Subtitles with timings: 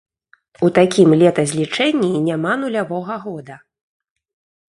[0.67, 3.55] У такім летазлічэнні няма нулявога года.